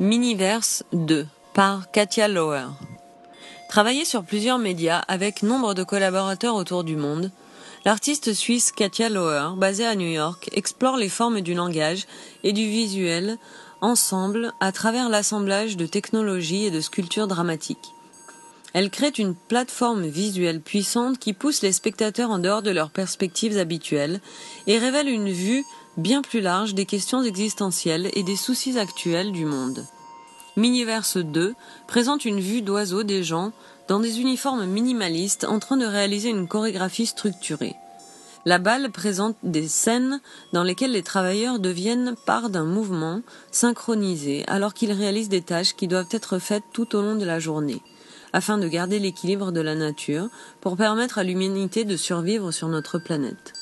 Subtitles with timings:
[0.00, 2.64] Miniverse 2 par Katia Lauer.
[3.68, 7.30] Travaillé sur plusieurs médias avec nombre de collaborateurs autour du monde,
[7.84, 12.06] l'artiste suisse Katia Lauer, basée à New York, explore les formes du langage
[12.42, 13.36] et du visuel
[13.82, 17.94] ensemble à travers l'assemblage de technologies et de sculptures dramatiques.
[18.74, 23.58] Elle crée une plateforme visuelle puissante qui pousse les spectateurs en dehors de leurs perspectives
[23.58, 24.20] habituelles
[24.66, 25.64] et révèle une vue
[25.98, 29.84] bien plus large des questions existentielles et des soucis actuels du monde.
[30.56, 31.54] Miniverse 2
[31.86, 33.52] présente une vue d'oiseau des gens
[33.88, 37.74] dans des uniformes minimalistes en train de réaliser une chorégraphie structurée.
[38.44, 40.20] La balle présente des scènes
[40.52, 43.20] dans lesquelles les travailleurs deviennent part d'un mouvement
[43.50, 47.38] synchronisé alors qu'ils réalisent des tâches qui doivent être faites tout au long de la
[47.38, 47.80] journée,
[48.32, 50.28] afin de garder l'équilibre de la nature
[50.60, 53.61] pour permettre à l'humanité de survivre sur notre planète.